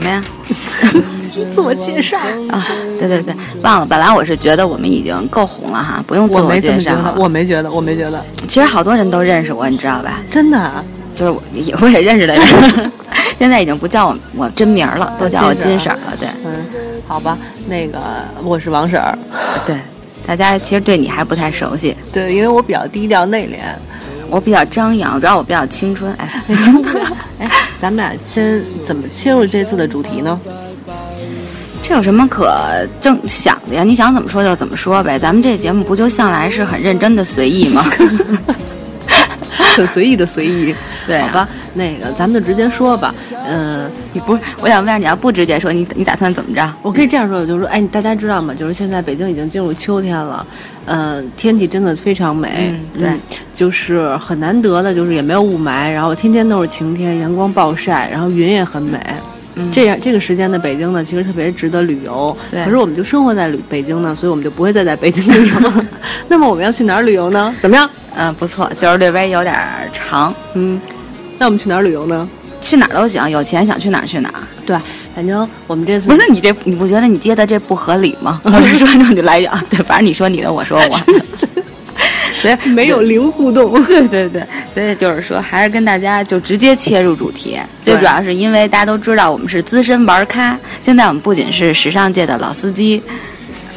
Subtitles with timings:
[0.00, 0.24] 什么呀？
[1.50, 2.16] 自我介绍
[2.48, 2.66] 啊，
[2.98, 3.86] 对对对，忘了。
[3.86, 7.14] 本来我是觉得我们已经够红了哈，不用自我介绍了。
[7.18, 8.24] 我没觉得，我没觉得。
[8.48, 10.20] 其实好多人都认识我，你知道吧？
[10.30, 10.84] 真的，
[11.14, 12.42] 就是我也我也认识的人，
[13.38, 16.16] 现在已经不叫我我真名了，都叫我金婶了。
[16.18, 16.52] 对，嗯，
[17.06, 17.36] 好吧，
[17.68, 17.98] 那个
[18.42, 19.16] 我是王婶儿。
[19.66, 19.76] 对，
[20.26, 21.94] 大家其实对你还不太熟悉。
[22.12, 23.58] 对，因为我比较低调内敛。
[24.30, 26.12] 我比较张扬，主要我比较青春。
[26.14, 26.28] 哎，
[27.40, 30.38] 哎，咱们俩先怎么切入这次的主题呢？
[31.82, 32.54] 这有什么可
[33.00, 33.82] 正想的呀？
[33.82, 35.18] 你想怎么说就怎么说呗。
[35.18, 37.84] 咱们这节目不就向来是很认真的随意吗？
[39.76, 40.74] 很随意的随意。
[41.10, 43.14] 对，好吧，那个咱们就直接说吧。
[43.46, 46.72] 嗯，你不是，我想问下，你要不直接说，你你打算怎么着？
[46.82, 48.54] 我可以这样说，就是说，哎，大家知道吗？
[48.54, 50.46] 就是现在北京已经进入秋天了，
[50.86, 53.12] 嗯，天气真的非常美，对，
[53.52, 58.98] 就是很难得的，就是也没有雾霾，然后天天都是晴天，阳光暴晒，然后云也很美。
[59.70, 62.34] 这样这个时间的北京呢，其实特别值得旅游。
[62.48, 65.72] 对，可是我们就生活在旅北京呢，所以我们就不会再在北京旅游。
[66.28, 67.54] 那么我们要去哪儿旅游呢？
[67.60, 67.90] 怎么样？
[68.14, 69.54] 嗯，不错，就是略微有点
[69.92, 70.32] 长。
[70.54, 70.80] 嗯。
[71.40, 72.28] 那我们去哪儿旅游呢？
[72.60, 74.34] 去哪儿都行，有钱想去哪儿去哪儿。
[74.66, 74.76] 对，
[75.14, 78.38] 反正我们这次不是你这，你不觉得你接的这不合理吗？
[78.44, 81.00] 我是说正你来讲，对，反正你说你的，我说我，
[82.42, 83.82] 所以没有零互动。
[83.84, 84.42] 对对对，
[84.74, 87.58] 所以就是说，还是跟大家就直接切入主题。
[87.82, 90.54] 最主要是因为大家都知道，我们是资深玩咖。
[90.82, 93.02] 现在我们不仅是时尚界的老司机。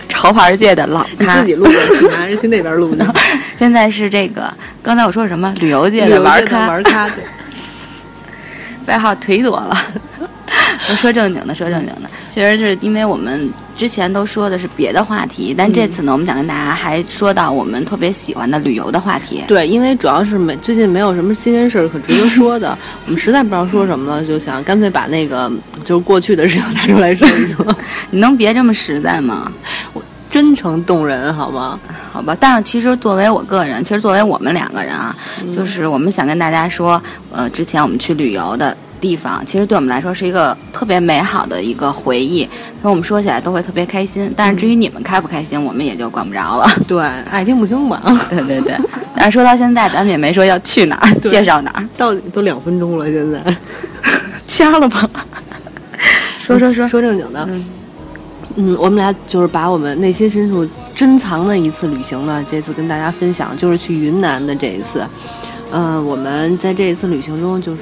[0.09, 1.71] 潮牌界的老咖，自己录的，
[2.15, 3.05] 还是去那边录的？
[3.57, 5.51] 现在是这个，刚才我说什么？
[5.59, 7.23] 旅游界的玩咖，玩咖，对，
[8.87, 9.77] 外号忒多了。
[10.97, 19.43] 说正经的，说正经的，其实是因为我们之前都说的是别的话题，但这次呢，我们想跟大家还说到我们特别喜欢的旅游的话题。
[19.47, 22.77] 对，因为主要是没最近没有什么新鲜事儿可值得说的，
[23.07, 25.51] 我们实在不知道说什么了，就想干脆把那个
[25.83, 27.65] 就是过去的事情拿出来说一说。
[28.11, 29.51] 你能别这么实在吗？
[30.33, 31.79] 我真诚动人，好吗？
[32.11, 32.35] 好吧。
[32.39, 35.15] 但是其实作为我个人，其实作为我们两个人啊，
[35.53, 36.99] 就是我们想跟大家说，
[37.31, 38.75] 呃，之前我们去旅游的。
[38.99, 42.45] 地方其实对我们来说是一个特别美好的一个回忆，
[42.81, 44.33] 所以我们说起来都会特别开心。
[44.33, 46.65] 但是至于你们开不开心，我们也就管不着了。
[46.87, 48.01] 对，爱听不听吧。
[48.29, 48.73] 对对对。
[49.13, 51.85] 但是说到现在，咱们也没说要去哪儿，介绍哪儿。
[51.97, 53.43] 到底都两分钟了，现在
[54.47, 55.05] 掐了吧。
[56.39, 57.45] 说说说说正经的。
[57.49, 57.65] 嗯，
[58.77, 65.03] 我们俩就是把我们内心深处珍藏的一次旅行呢，这次跟大家分享，就是去云南的这一次。
[65.75, 67.81] 嗯，我们在这一次旅行中，就是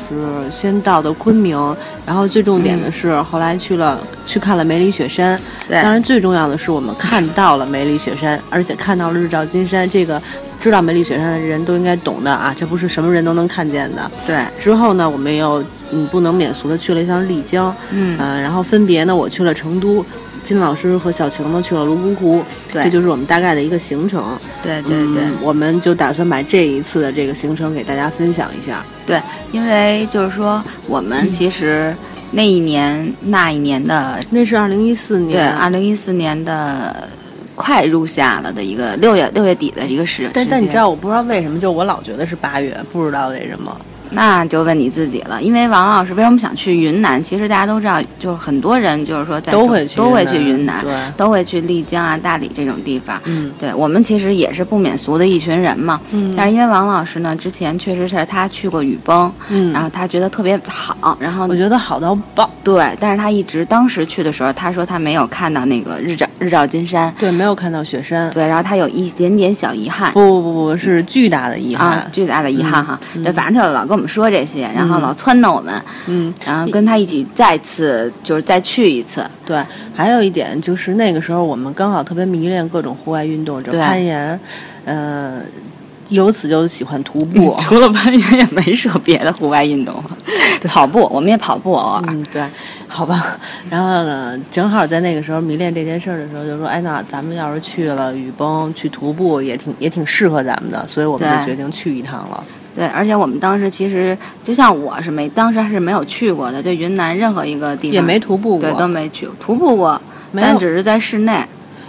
[0.49, 1.57] 先到的昆明，
[2.05, 5.37] 然后最重点的是后来去了去看了梅里雪山。
[5.67, 9.89] 对，当然最重要的是我们看到了梅里雪山，而且看到了日照金山。
[9.89, 10.21] 这个
[10.57, 14.09] 知道梅里雪山的人都应该懂的啊，这不是什么人都能看见的。
[14.25, 15.61] 对，之后呢，我们又
[15.91, 20.05] 嗯不能免俗的去了一趟丽江，嗯，然后分别呢，我去了成都。
[20.43, 22.43] 金老师和小晴呢去了泸沽湖，
[22.73, 24.35] 对，这就是我们大概的一个行程。
[24.63, 28.83] 对对对，我们就打算把这一次的这个行程给大家分享一下。
[29.05, 29.21] 对，
[29.51, 31.95] 因为就是说我们其实
[32.31, 37.07] 那一年那一年的那是二零一四年，对，二零一四年的
[37.53, 40.27] 快入夏了的一个六月六月底的一个时。
[40.33, 43.79] 但但你知道，我不知道为什么，就我老觉得是八月，不知道为什么。
[44.11, 47.21] 那就问你自己了，因为王老师为什么想去云南？
[47.21, 50.83] 其实大家都知道，就是很多人就是说在都会去都会去云南，
[51.17, 53.19] 都会去丽江啊、大理这种地方。
[53.25, 55.99] 嗯，对我们其实也是不免俗的一群人嘛。
[56.11, 62.49] 嗯，但是因为王老师呢，之前确实是他去过雨崩，嗯，然后他觉得特别好，然后我觉得好到爆。
[62.63, 70.11] 对，但是他一直当时去的时候，他说他没有看到那个日照日照金山，对，没有看到雪山，对，然后他有一点点小遗憾。
[70.11, 72.99] 不不不不，是巨大的遗憾，巨大的遗憾哈。
[73.23, 74.69] 对，反正他就老跟我们说这些。
[74.75, 79.23] 然后老撺掇我们，嗯，然后跟他一起再次就是再去一次。
[79.45, 79.63] 对，
[79.95, 84.39] 还有一点就是那个时候我们刚好特别迷恋各种户外运动，这攀岩，
[84.85, 85.41] 呃，
[86.09, 87.55] 由此就喜欢徒步。
[87.61, 90.01] 除了攀岩也没说别的户外运动。
[90.67, 92.03] 跑步，我们也跑步偶尔。
[92.09, 92.43] 嗯，对，
[92.87, 93.39] 好吧。
[93.67, 102.43] 然后呢，正好在那个时候迷恋这件事儿的时候，就说：“哎，那咱们要是去了雨崩，去徒步也挺也挺适合咱们的。”所以我们就决定去一趟了。
[102.73, 110.01] 对，而且我们当时其实就像我是没，当时还是没有去过的，对云南任何一个地方也没徒步过，对，都没去徒步过，
[110.35, 111.33] 但只是在室内。
[111.33, 111.47] 哎，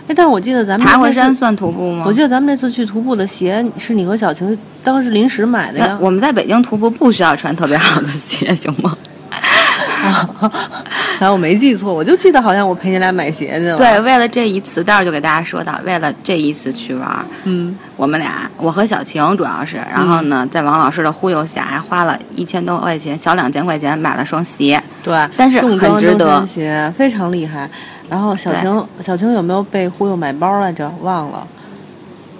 [0.08, 2.02] 但是我记得咱们爬过山算徒步吗？
[2.04, 5.96] 我记得咱们那次去徒步的鞋是你和小晴当时临时买的呀。
[6.00, 8.92] 我们在北京徒步不需要穿特别好的鞋，行吗？
[11.26, 13.76] 正我没记错，我就记得好像我陪你俩买鞋去了。
[13.76, 24.82] 对，为了这一次，待会儿就给大家说到，为了这一次去玩，嗯，我们俩，我和小晴主要是，然后呢，在王老师的忽悠下，还花了一千多块钱，小两千块钱买了双鞋。
[25.02, 27.68] 对，但是很值得鞋非常厉害。
[28.08, 30.92] 然后小晴，小晴有没有被忽悠买包来着？
[31.00, 31.46] 忘了，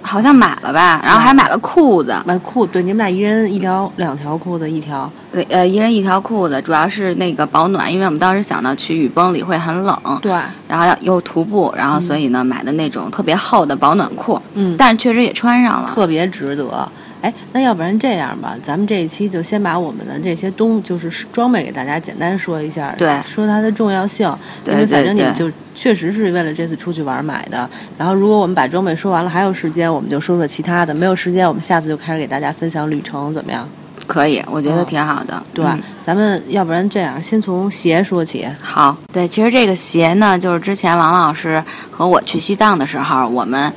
[0.03, 2.65] 好像买了吧，然后还买了裤子，买裤。
[2.65, 5.09] 对，你们俩一人一条，两条裤子一条。
[5.31, 10.31] 对，呃，一人一条裤子，主要是那个保暖，因为我们当时想到去雨崩里会很冷，对，
[10.67, 15.91] 然后要又徒步，然后所以呢、买的那种特别厚的保暖裤，嗯，但是确实也穿上了。
[15.95, 16.87] 特别值得。
[17.23, 24.29] 哎，那要不然这样吧，咱们这一期就先把我们的这些东，就是装备给大家简单说一下，对说它的重要性。
[24.61, 27.67] 对因为反正你们就确实是为了这次出去玩买的。
[27.97, 33.65] 然后，如果我们把装备说完了，还有时间，我们就说说其他的；没有时间，我们下次就开始给大家分享旅程，怎么样？
[34.05, 35.41] 可以，我觉得嗯挺好的。
[35.53, 38.45] 对，嗯咱们要不然这样，先从鞋说起。
[38.61, 43.71] 好，对，其实这个鞋呢，就是之前王老师和我去西藏的时候，我们。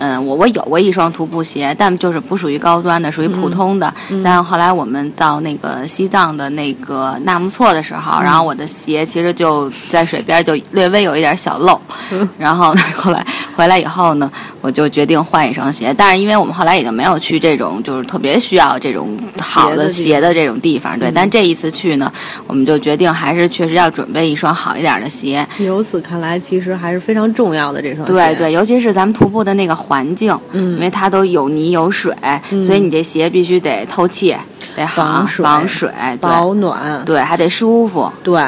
[0.00, 3.92] 嗯，我我有过一双徒步鞋，但就是不属于高端的，属于普通的。
[4.10, 11.80] 嗯但后来我们到那个西藏的那个纳木错的时候，嗯然后我的鞋其实就在水边就略微有一点小漏。
[12.10, 13.24] 嗯然后后来
[13.60, 15.94] 回来以后呢，我就决定换一双鞋。
[15.94, 21.10] 但是因为我们后来已经没有去这种就是特别需要这种好的鞋的这种地方，对。
[21.10, 22.10] 嗯但这一次去呢，
[22.46, 25.46] 我们就决定还是确实要准备一双好一点的鞋。
[25.58, 28.12] 由此看来，其实还是非常重要的这双鞋。
[28.12, 32.14] 对对，尤其是咱们徒步的那个环境，嗯因为它都有泥有水，
[32.52, 34.34] 嗯所以你这鞋必须得透气，
[34.74, 37.04] 得好防水防水，保暖。
[37.04, 38.10] 对，还得舒服。
[38.22, 38.40] 对，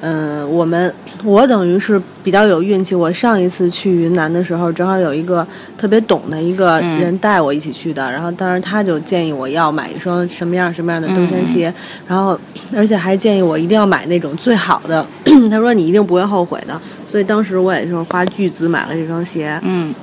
[0.00, 0.92] 嗯，我们
[1.24, 2.94] 我等于是比较有运气。
[2.94, 5.46] 我上一次去云南的时候，正好有一个
[5.76, 11.72] 特别懂的一个嗯人带我一起去的，然后当时他就建议我要买一双什么样什么样的登嗯山鞋，
[12.06, 12.38] 然后
[12.74, 15.06] 而且还建议我一定要买那种最好的，
[15.50, 16.80] 他说你一定不会后悔的。
[17.06, 19.58] 所以当时我也就是花巨资买了这双鞋。
[19.62, 19.94] 嗯，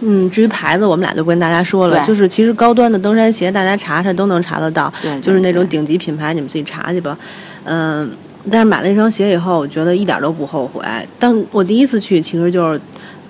[0.00, 4.92] 嗯，至于牌子，我们俩就不跟大家说了，就是其实高端的登山鞋，大家查查都能查得到。
[5.00, 7.16] 对，就是那种顶级品牌，你们自己查去吧。
[7.64, 8.10] 嗯，
[8.50, 10.82] 但是买了一双鞋以后，我觉得一点都不后悔。
[11.18, 12.80] 当我第一次去，其实就是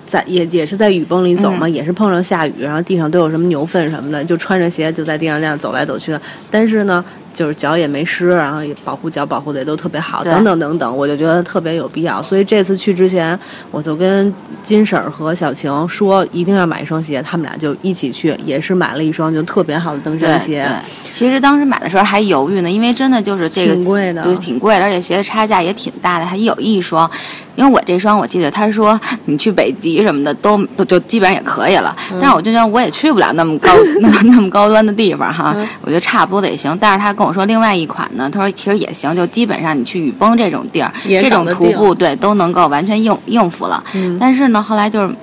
[0.07, 6.21] 在也也是在雨崩里走嘛，也是碰上下雨，然后地上都有什么牛粪什么的，就穿着鞋就在地上那样走来走去的。
[6.49, 12.21] 但是呢，就是脚也没湿，然后也保护脚保护的也都特别好，等等等等，我就觉得特别有必要。
[12.21, 13.37] 所以这次去之前，
[13.71, 20.63] 我就跟金婶儿和小晴说，一定要买一双鞋，他们俩就一起去，也是买了一双就特别好的登山鞋。
[20.63, 27.09] 对，其实当时买的时候还犹豫呢，因为真的就是这个挺贵的对，挺贵的，而且鞋的差价也挺大的，还有一双。
[27.55, 33.69] 因为我这双我记得他说你去北极什么的都都就基本上也可以了，嗯但是我就觉得我也去不了那么高
[34.01, 36.75] 那么 那么高端的地方哈，嗯我觉得差不多的也行。
[36.81, 40.91] 但是他跟我说另外一款呢，他说其实也行，就基本上你去雨崩这种地儿，
[41.21, 43.83] 这种徒步对都能够完全应应付了。
[43.95, 45.15] 嗯但是呢，后来就是。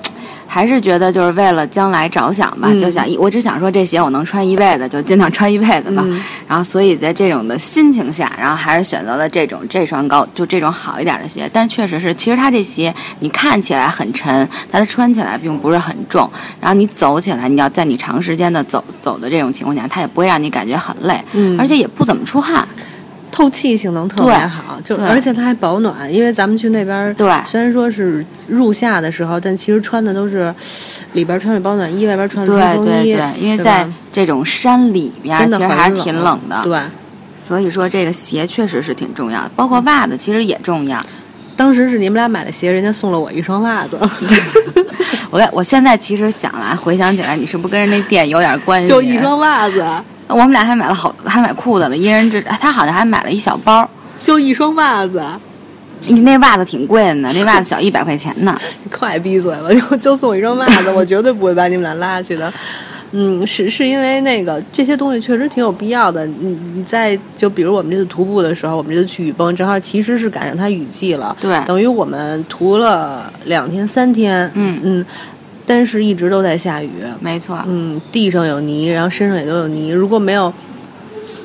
[0.53, 6.03] 还是觉得就是为了将来着想吧，嗯就想我只想说这鞋我能穿一辈子，就尽量穿一辈子吧。
[6.05, 11.49] 嗯然后所以在这种的心情下，然后还是选择了这种这双高就这种好一点的鞋。
[11.53, 16.29] 但确实是，其实它这鞋你看起来很沉，但它穿起来并不是很重。
[16.61, 22.67] 然后你走起来，你要在你长时间的走走的这种情况下，它也不会让你感觉很累，嗯而且也不怎么出汗。
[23.31, 30.55] 透气性能特别好，就而且它还保暖，因为咱们去那边儿，对虽然说是入夏的时候，但其实穿的都是
[31.13, 36.61] 里边穿的保暖衣，外边穿的对冲锋衣，对对，因为在这种山里边，真的很其实还是挺冷的。
[36.65, 36.81] 对，
[37.43, 41.05] 所以说这个鞋确实是挺重要的，包括袜子其实也重要。
[41.57, 43.99] 当时是你们俩买的鞋，人家送了我一双袜子，
[45.31, 48.89] 我我现在其实想来回想起来，你是不是跟人那店有点关系？
[48.89, 49.85] 就一双袜子，
[50.31, 53.89] 我们俩还买了好，还买裤子了，一人只他好像还买了一小包。
[54.19, 55.25] 就一双袜子，
[56.09, 58.59] 你那袜子挺贵的呢，那袜子小 一百块钱呢。
[58.85, 59.69] 你快闭嘴吧！
[59.91, 62.53] 就就送我一双袜子，我绝对不会把你们俩拉去的。
[63.13, 66.25] 嗯，是是因为那个这些东西确实挺有必要的。
[66.27, 75.07] 你你在就比如我们这次徒步的时候，我们这次去雨崩，正好其实是赶上它雨季了，对等于我们徒了两天三天，嗯嗯，
[75.71, 80.53] 但是一直都在下雨，没错，嗯，地上有泥，然后身上也都有泥，如果没有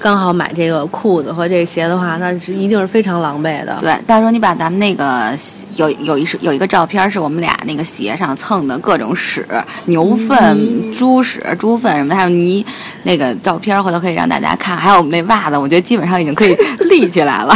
[0.01, 3.77] 刚好买这个裤子和这个鞋的话，那是一定是非常狼狈的。
[3.81, 5.31] 对，到时候你把咱们那个
[5.75, 9.45] 有有一是有一个照片是我们俩那个鞋上蹭的各种屎、
[9.85, 12.65] 牛粪、猪屎、猪粪什么的，还有泥
[13.03, 14.75] 那个照片，回头可以让大家看。
[14.75, 16.55] 还有我们那袜子，我觉得基本上已经可以
[16.89, 17.55] 立起来了。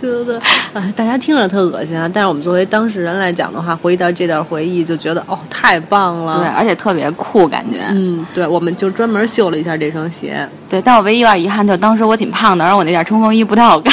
[0.00, 0.38] 对对对，
[0.74, 6.38] 哎，大家听着特恶心啊，但是我们作为当事人来讲的话，回忆到这段回忆，就觉得哦，太棒了。
[6.38, 7.78] 对，而且特别酷，感觉。
[7.90, 10.48] 嗯，对，我们就专门秀了一下这双鞋。
[10.68, 13.92] 对，但我唯一有点遗憾，就当时我挺胖的，然后我那件冲锋衣不太好看，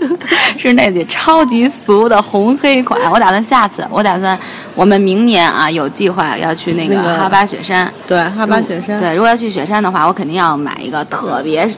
[0.58, 2.98] 是那件超级俗的红黑款。
[3.10, 4.38] 我打算下次，我打算
[4.74, 7.92] 我们明年啊有计划要去那个哈巴雪山。
[8.06, 9.00] 对，哈巴雪山。
[9.00, 11.68] 对，如果要去雪山的话，我肯定要买一个特别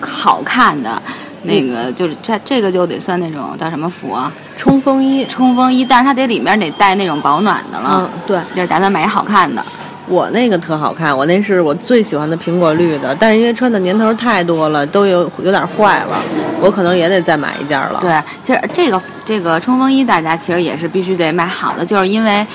[0.00, 1.02] 好看的。
[1.42, 4.32] 那个就是这这个就得算那种叫什么服啊？
[4.56, 8.10] 冲锋衣，冲锋衣，但是它得里面得带那种保暖的了。
[8.12, 9.64] 嗯，对，就打算买一好看的。
[10.06, 16.18] 我那个特好看，我那是我最喜欢的苹果绿的，但是因为穿的年头太多了，都有有点坏了，
[16.60, 17.98] 我可能也得再买一件了。
[18.00, 22.46] 对，其实这个这个冲锋衣大家其实也是必须得买好的，就是因为。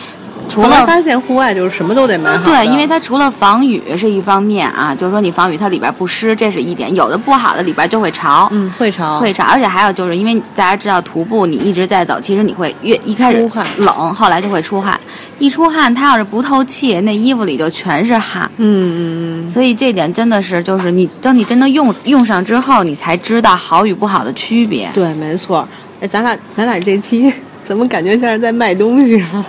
[0.47, 2.43] 除了发现户外就是什么都得买好。
[2.43, 6.93] 对，因为它除了防雨是一方面啊，就是说你防雨它里边不湿，这是一点。
[6.93, 9.43] 有的不好的里边就会潮，嗯，会潮，会潮。
[9.45, 14.99] 而且还有就是因为大家知道徒步你一直在走，其实你会越一开始冷，后来就会出汗。
[15.39, 18.49] 一出汗，它要是不透气，那衣服里就全是汗。
[18.57, 19.49] 嗯嗯嗯。
[19.49, 24.89] 所以这点真的是就是你等你真的用用上之后，你才知道好与不好的区别。
[24.93, 25.67] 对，没错。
[25.99, 27.33] 哎，咱俩咱俩这期
[27.63, 29.45] 怎么感觉像是在卖东西啊？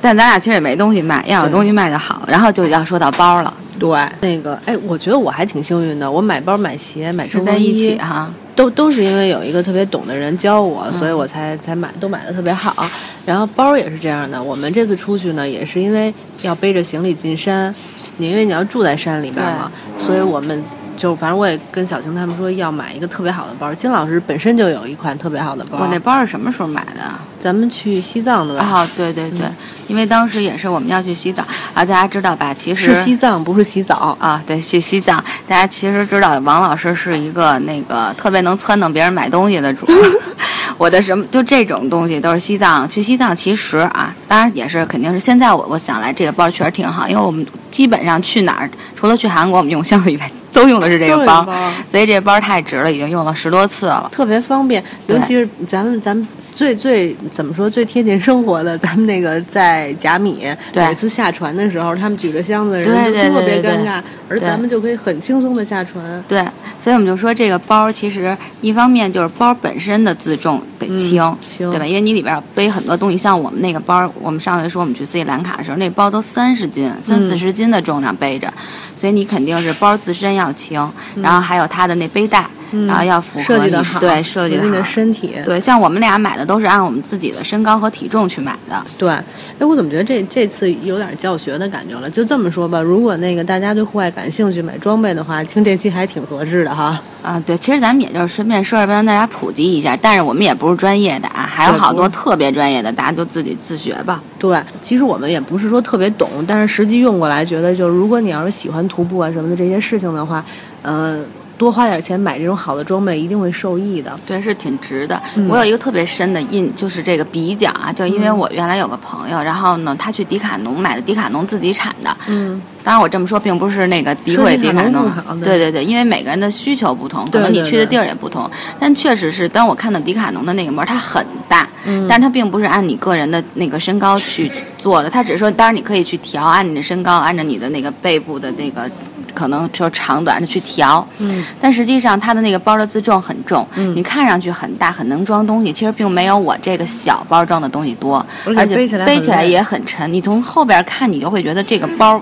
[0.00, 2.22] 但咱俩其实也没东西卖，要有东西卖就好。
[2.26, 3.88] 然后就要说到包了，对，
[4.20, 12.84] 那个，哎，我觉得我还挺幸运的，我买包、买鞋、买冲锋衣哈，都都是因为有一个特别懂的人教我，所以我才才买，都买的特别好。
[13.24, 17.74] 然后包也是这样的，我们这次出去呢，也是因为要背着行李进山，
[18.16, 20.62] 你因为你要住在山里边嘛，所以我们。
[21.00, 23.72] 就反正我也跟小晴他们说要买一个特别好的包。
[23.74, 25.78] 金老师本身就有一款特别好的包。
[25.78, 27.00] 我那包是什么时候买的？
[27.38, 28.62] 咱们去西藏的吧？
[28.62, 29.48] 啊，对对对，
[29.88, 31.42] 因为当时也是我们要去西藏
[31.72, 32.52] 啊，大家知道吧？
[32.52, 34.44] 其实是西藏，不是洗澡啊。
[34.46, 35.16] 对，去西藏，
[35.48, 39.86] 大家其实知道，王老师是一个那个特别能撺掇别人买东西的主。
[40.76, 50.30] 我的什么就这种东西都是西藏去西藏，其实啊，当然也是肯定是现在我我想来这个包确实挺好，因为我们基本上去哪儿，除了去韩国我们用箱子以外。
[50.52, 51.46] 都用的是这个包，
[51.90, 54.82] 所以这包太值了，已经用了十多次了，特别方便。
[55.06, 56.26] 尤其是咱们咱们
[56.60, 66.22] 最最怎么说最贴近生活的，咱们那个在甲米，每次下船的时候，他们举着箱子，人就特别尴尬，而咱们就可以很轻松的下船。
[66.28, 66.38] 对，
[66.78, 71.86] 所以我们就说这个包其实一方面就是包本身的自重得轻，对吧？
[71.86, 78.52] 因为你里边背很多东西，像我们那个包，我们上回说我们去斯里兰卡的时候，那包都三十斤、三四十斤的重量背着。
[78.98, 80.86] 所以你肯定是包自身要轻，
[81.22, 82.46] 然后还有它的那背带，
[82.86, 85.34] 然后要符合你对设计的你的身体。
[85.44, 88.82] 对，像我们俩买的都是按我们自己的身高和体重去买的。
[88.98, 89.24] 对，哎，
[89.60, 92.08] 我怎么觉得这这次有点教学的感觉了？
[92.08, 97.00] 就这么说吧，如果那个大家对户外感兴趣，买装备的话，听这期还挺合适的哈。
[97.22, 99.96] 啊，对，其实咱们也就是顺便说说，帮大家普及一下。
[100.00, 104.22] 但是我们也不是专业的啊，还有好多特别专业的，大家就自己自学吧。
[104.38, 110.44] 对，其实我们也不是说特别懂，但是实际用过来，觉得就是如果你要是喜欢徒步啊什么的这些事情的话，
[110.82, 111.22] 嗯。
[111.60, 114.16] 多花点钱买这种好的装备，一定会受益的。
[114.24, 115.20] 对，是挺值的。
[115.46, 122.16] 我有一个特别深的印，就是这个比较啊，就因为我原来有个朋友，然后呢，他去迪卡侬买的迪卡侬自己产的。
[122.28, 122.62] 嗯。
[122.82, 125.12] 当然，我这么说并不是那个诋毁迪卡侬。
[125.44, 128.50] 对对对，因为每个人的需求不同，可能你去的地儿也不同。
[128.78, 138.90] 但确实是，当我看到迪卡侬的那个膜，它很大，嗯但是它并不是按你个人的那个身高去做的，它只是说，当然你可以去调，按你的身高，按照你的那个背部的那个。
[139.34, 148.24] 可能就长短的去调，嗯，但实际上它的那个包的自重很重，嗯，你看上去很大，很能装东西，其实并没有我这个小包装的东西多，
[148.56, 150.12] 而且背起来背起来也很沉。
[150.12, 152.20] 你从后边看，你就会觉得这个包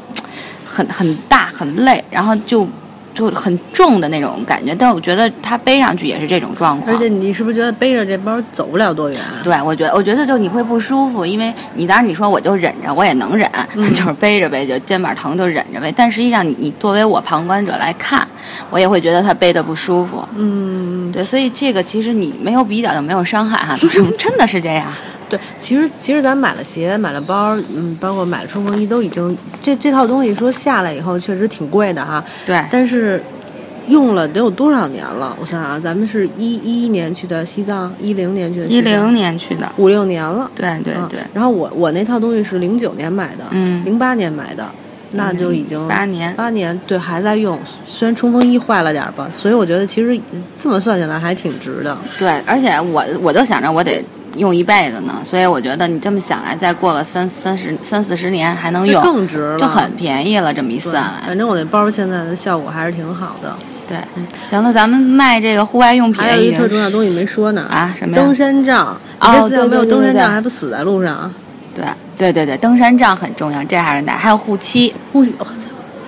[0.65, 2.69] 很很大很累，然后就。
[3.19, 6.95] 就很重的那种感觉，但我觉得他背上去也是这种状况。
[6.95, 9.19] 而且你是不是觉得背着这包走不了多远？
[9.43, 13.51] 对，我觉得，我觉得就你会不舒服，因为你当然你说我就忍着，我也能忍，
[13.93, 15.93] 就是背着呗，就肩膀疼就忍着呗。
[15.97, 18.25] 但实际上，你你作为我旁观者来看，
[18.71, 20.25] 我也会觉得他背的不舒服。
[20.37, 23.77] 嗯，对，所以这个其实你没有比较就没有伤害哈，
[24.17, 24.87] 真的是这样。
[25.29, 32.25] 对，其实其实咱买了鞋，买了包，嗯，包括买了冲锋衣，都已经这这套东西说下来以后确实挺贵的哈。
[32.47, 33.23] 对，但是
[33.89, 35.37] 用了得有多少年了？
[35.41, 38.67] 我想想，咱们是一一一年去的西藏，一零年去的。
[38.67, 40.51] 一零年去的，五六年了。
[40.55, 41.21] 对对对。
[41.33, 44.67] 然后我我那套东西是零九年买的，嗯，零八年买的，
[45.13, 47.59] 那就已经八年，八年对还在用。
[47.87, 50.19] 虽然冲锋衣坏了点吧，所以我觉得其实
[50.59, 51.97] 这么算下来还挺值的。
[52.19, 54.03] 对，而且我我就想着我得。
[54.37, 60.53] 用一辈子呢，所以我觉得你这么想来，再过个三三十三四十年还能用，更值了，就很便宜了。
[60.53, 63.57] 这么一算来，反正我那包现在的效果还是挺好的。
[63.87, 63.97] 对，
[64.45, 68.87] 行了，咱们卖这个户外用品还有一特重要东西没说呢啊什么呀登山杖。
[69.21, 71.33] 哦你这次要没有登山杖，还不死在路上？
[71.75, 71.85] 对
[72.17, 74.95] 对对对，登山杖很重要，这还是得还有护膝。
[75.13, 75.35] 护膝，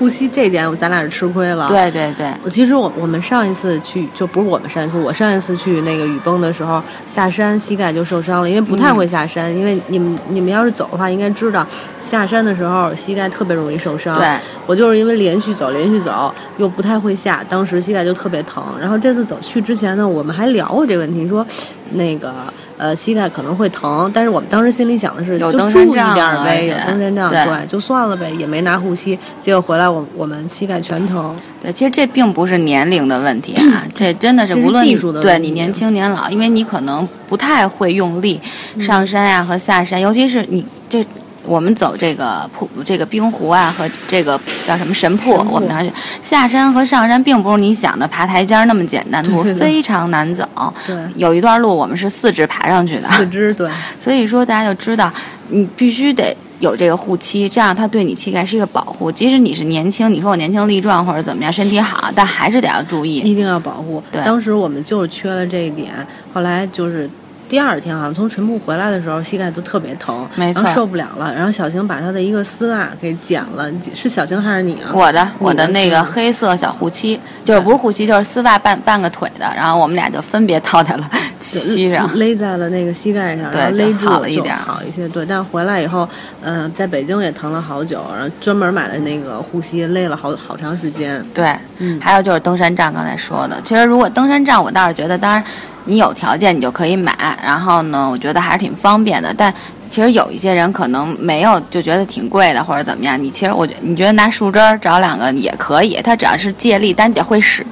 [0.00, 1.68] 呼吸这点咱俩是吃亏了。。
[1.68, 9.54] 对对对，我其实我我们上一次去就不是我们上一次，我上一次去那个雨崩的时候下山膝盖就受伤了，因为不太会下山。
[9.54, 11.66] 因为你们你们要是走的话，应该知道
[11.98, 14.16] 下山的时候膝盖特别容易受伤。
[14.16, 18.64] 对，我就是因为连续走连续走又不太会下，当时膝盖就特别疼。
[18.80, 21.46] 然后这次走去之前呢，我们还聊过这个问题，说
[21.90, 22.32] 那个
[22.80, 29.18] 呃膝盖可能会疼，但是我们当时心里想的是有就注意点儿呗，有登山杖对对，就算了呗，也没拿护膝。
[29.40, 31.36] 结果回来我我们膝盖全疼。
[31.62, 38.40] 对，其实这并不是年龄的问题啊， 这真的是无论你技术的问题对你年轻年老，因为你可能不太会用力
[38.76, 41.04] 嗯上山呀、和下山，尤其是你这。
[41.44, 45.90] 我们走这个瀑，这个冰湖啊，和这个叫什么神瀑，我们当时
[46.22, 50.46] 下山和上山，并不是你想的爬台阶儿那么简单，路对对对非常难走。
[50.86, 53.70] 对，有一段路我们是四肢爬上去的，四肢对。
[53.98, 55.10] 所以说大家就知道，
[55.48, 59.10] 你必须得有这个护膝，这样它对你膝盖是一个保护。
[59.10, 63.16] 即使你是年轻，你说我年轻力壮或者怎么样，身体好，但还是得要注意。
[63.16, 64.02] 一定要保护。
[64.12, 67.08] 对当时我们就是缺了这一点，后来就是。
[67.50, 71.34] 第二天好像从晨瀑回来的时候，膝盖都特别疼，没错然后受不了了。
[71.34, 74.92] 然后小晴把她的一个丝袜给剪了，是小晴还是你啊？
[74.94, 82.08] 我的我的那个黑色小护膝，就是不是护膝，就是丝袜半半个腿的，然后我们俩就分别套在了膝上。
[82.16, 85.08] 勒在了那个膝盖上，对然后勒住好了一点儿好一些。
[85.08, 86.08] 对，但是回来以后，
[86.42, 91.20] 嗯、在北京也疼了好久，然后专门买了那个护膝，勒了好好长时间。
[91.34, 95.42] 对，嗯还有就是登山杖，刚才说的，其实如果登山杖，我倒是觉得，当然
[95.84, 99.34] 你有条件你就可以买，然后呢，我觉得还是挺方便的。
[99.36, 99.52] 但
[99.88, 103.20] 其实有一些人可能没有，就觉得挺贵的或者怎么样。
[103.20, 107.64] 你其实我觉你觉得拿树枝儿找两个也可以，它只要是借力，但你得会使。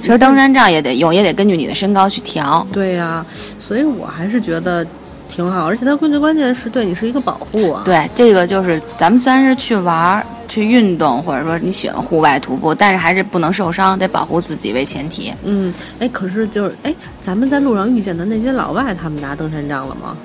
[0.00, 2.64] 其实登山杖也得用，也得根据你的身高去调。
[2.72, 3.24] 对呀、
[3.58, 4.86] 所以我还是觉得
[5.28, 7.82] 挺好，而且它关键关键是对你是一个保护啊。
[7.84, 15.32] 对，这个就是咱们虽然是去玩儿、去运动，或者说你喜欢户外徒步，但是还是不能受伤，得保护自己为前提。
[15.44, 20.16] 嗯，哎，可是就是哎，咱们在路上遇见的那些老外，他们拿登山杖了吗？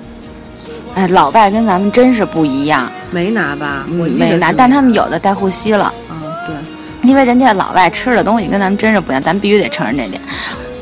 [0.94, 3.84] 哎，老外跟咱们真是不一样，没拿吧？
[3.90, 10.20] 我没拿，但他们有的带护膝了，嗯，对，因为人家老外吃的东西跟咱们真是不一样，咱必须得承认这点。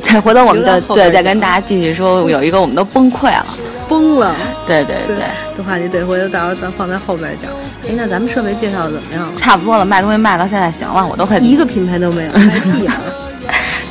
[0.02, 3.46] 对，回头我们留到的对再跟大家继续说，有一个我们都崩溃了。
[3.92, 4.34] 疯了。
[4.66, 5.24] 对对对对，
[5.56, 7.50] 这话题得，回头到时候咱放在后边讲。
[7.86, 9.32] 哎，那咱们设备介绍的怎么样了？
[9.38, 12.96] 差不多了，卖东西卖到现在行了，我都快一个品牌都没有， 卖屁啊！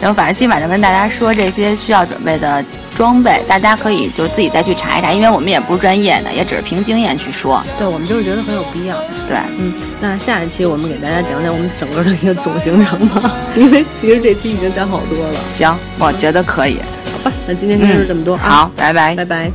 [0.01, 2.63] 然后反正今晚就跟大家说这些需要准备的
[2.95, 7.63] 装备，大家可以就自己再去查一查，因为我们也不是专业的，也只是凭经验去说。
[7.77, 8.97] 对，我们就是觉得很有必要。
[9.27, 15.39] 对，嗯，那下一期我们给大家讲讲我们整个的一个总行程吧， 因为其实这期已经讲好多了。
[15.47, 16.79] 行，我觉得可以。
[17.11, 18.39] 好吧，那今天就是这么多、啊。
[18.41, 19.51] 好，拜拜拜拜。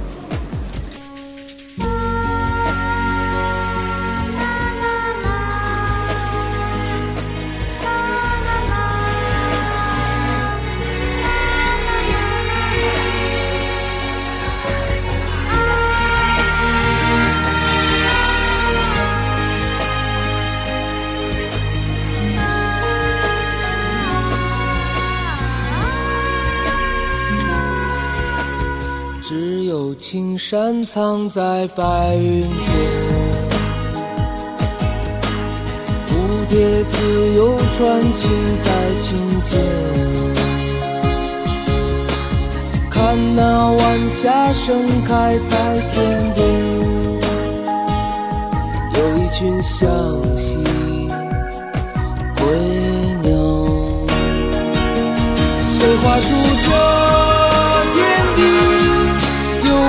[29.29, 32.59] 只有青山藏在白云间，
[36.07, 36.11] 蝴
[36.49, 38.31] 蝶自由穿行
[38.63, 38.71] 在
[39.03, 39.51] 青间。
[42.89, 46.47] 看那晚霞盛开在天边，
[48.95, 49.83] 有一群向
[50.37, 50.47] 西
[52.39, 52.47] 归
[53.23, 53.29] 鸟。
[55.73, 56.27] 谁画出
[56.65, 57.26] 这？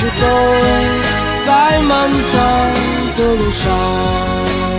[0.00, 0.26] 总是走
[1.46, 2.72] 在漫长
[3.18, 4.69] 的路上。